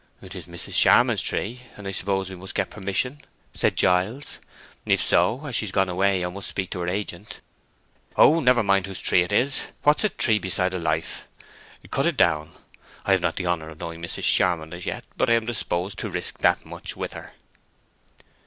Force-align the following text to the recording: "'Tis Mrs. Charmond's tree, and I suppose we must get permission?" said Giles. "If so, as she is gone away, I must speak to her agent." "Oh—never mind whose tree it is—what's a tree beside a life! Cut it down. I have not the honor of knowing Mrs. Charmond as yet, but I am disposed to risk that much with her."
"'Tis 0.27 0.47
Mrs. 0.47 0.73
Charmond's 0.73 1.21
tree, 1.21 1.61
and 1.77 1.87
I 1.87 1.91
suppose 1.91 2.27
we 2.27 2.35
must 2.35 2.55
get 2.55 2.71
permission?" 2.71 3.21
said 3.53 3.75
Giles. 3.75 4.39
"If 4.83 4.99
so, 4.99 5.45
as 5.45 5.55
she 5.55 5.67
is 5.67 5.71
gone 5.71 5.89
away, 5.89 6.25
I 6.25 6.29
must 6.29 6.47
speak 6.49 6.71
to 6.71 6.79
her 6.79 6.87
agent." 6.87 7.39
"Oh—never 8.17 8.63
mind 8.63 8.87
whose 8.87 8.99
tree 8.99 9.21
it 9.21 9.31
is—what's 9.31 10.03
a 10.03 10.09
tree 10.09 10.39
beside 10.39 10.73
a 10.73 10.79
life! 10.79 11.27
Cut 11.91 12.07
it 12.07 12.17
down. 12.17 12.53
I 13.05 13.11
have 13.11 13.21
not 13.21 13.35
the 13.35 13.45
honor 13.45 13.69
of 13.69 13.79
knowing 13.79 14.01
Mrs. 14.01 14.23
Charmond 14.23 14.73
as 14.73 14.87
yet, 14.87 15.03
but 15.17 15.29
I 15.29 15.33
am 15.33 15.45
disposed 15.45 15.99
to 15.99 16.09
risk 16.09 16.39
that 16.39 16.65
much 16.65 16.97
with 16.97 17.13
her." 17.13 17.33